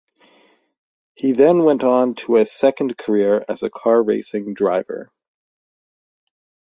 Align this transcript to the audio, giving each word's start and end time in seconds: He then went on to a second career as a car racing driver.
He 1.13 1.31
then 1.31 1.59
went 1.63 1.83
on 1.83 2.15
to 2.25 2.37
a 2.37 2.45
second 2.47 2.97
career 2.97 3.45
as 3.47 3.61
a 3.61 3.69
car 3.69 4.01
racing 4.01 4.55
driver. 4.55 5.11